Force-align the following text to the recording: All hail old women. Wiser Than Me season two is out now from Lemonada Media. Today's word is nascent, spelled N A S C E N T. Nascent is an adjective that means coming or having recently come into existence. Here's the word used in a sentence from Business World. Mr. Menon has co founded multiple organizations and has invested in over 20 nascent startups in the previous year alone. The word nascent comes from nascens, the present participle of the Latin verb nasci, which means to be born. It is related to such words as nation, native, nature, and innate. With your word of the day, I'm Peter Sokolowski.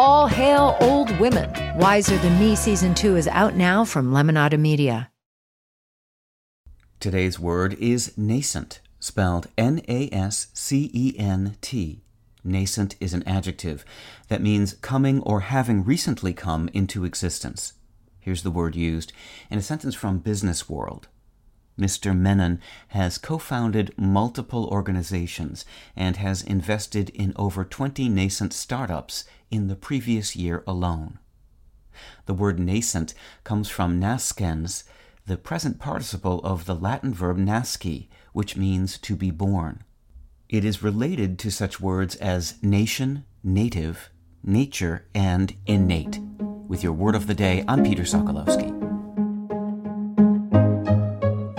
All 0.00 0.28
hail 0.28 0.76
old 0.78 1.10
women. 1.18 1.50
Wiser 1.76 2.16
Than 2.18 2.38
Me 2.38 2.54
season 2.54 2.94
two 2.94 3.16
is 3.16 3.26
out 3.26 3.56
now 3.56 3.84
from 3.84 4.12
Lemonada 4.12 4.56
Media. 4.56 5.10
Today's 7.00 7.40
word 7.40 7.74
is 7.80 8.16
nascent, 8.16 8.80
spelled 9.00 9.48
N 9.58 9.82
A 9.88 10.08
S 10.12 10.46
C 10.54 10.88
E 10.94 11.16
N 11.18 11.56
T. 11.60 12.04
Nascent 12.44 12.94
is 13.00 13.12
an 13.12 13.26
adjective 13.26 13.84
that 14.28 14.40
means 14.40 14.74
coming 14.74 15.20
or 15.22 15.40
having 15.40 15.82
recently 15.82 16.32
come 16.32 16.68
into 16.72 17.04
existence. 17.04 17.72
Here's 18.20 18.44
the 18.44 18.52
word 18.52 18.76
used 18.76 19.12
in 19.50 19.58
a 19.58 19.62
sentence 19.62 19.96
from 19.96 20.20
Business 20.20 20.68
World. 20.68 21.08
Mr. 21.78 22.16
Menon 22.16 22.60
has 22.88 23.18
co 23.18 23.38
founded 23.38 23.94
multiple 23.96 24.66
organizations 24.66 25.64
and 25.94 26.16
has 26.16 26.42
invested 26.42 27.10
in 27.10 27.32
over 27.36 27.64
20 27.64 28.08
nascent 28.08 28.52
startups 28.52 29.24
in 29.50 29.68
the 29.68 29.76
previous 29.76 30.34
year 30.34 30.64
alone. 30.66 31.18
The 32.26 32.34
word 32.34 32.58
nascent 32.58 33.14
comes 33.44 33.68
from 33.68 34.00
nascens, 34.00 34.84
the 35.26 35.36
present 35.36 35.78
participle 35.78 36.40
of 36.40 36.64
the 36.64 36.74
Latin 36.74 37.12
verb 37.12 37.38
nasci, 37.38 38.08
which 38.32 38.56
means 38.56 38.98
to 38.98 39.14
be 39.14 39.30
born. 39.30 39.84
It 40.48 40.64
is 40.64 40.82
related 40.82 41.38
to 41.40 41.50
such 41.50 41.80
words 41.80 42.16
as 42.16 42.54
nation, 42.62 43.24
native, 43.44 44.10
nature, 44.42 45.06
and 45.14 45.54
innate. 45.66 46.20
With 46.66 46.82
your 46.82 46.92
word 46.92 47.14
of 47.14 47.26
the 47.26 47.34
day, 47.34 47.64
I'm 47.68 47.84
Peter 47.84 48.04
Sokolowski. 48.04 48.87